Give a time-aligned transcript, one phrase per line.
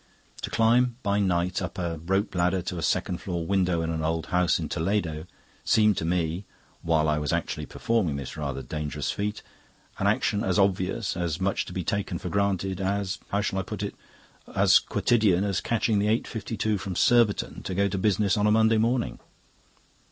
[0.41, 4.01] To climb by night up a rope ladder to a second floor window in an
[4.01, 5.27] old house in Toledo
[5.63, 6.43] seemed to me,
[6.81, 9.43] while I was actually performing this rather dangerous feat,
[9.99, 13.61] an action as obvious, as much to be taken for granted, as how shall I
[13.61, 13.93] put it?
[14.55, 18.79] as quotidian as catching the 8.52 from Surbiton to go to business on a Monday
[18.79, 19.19] morning.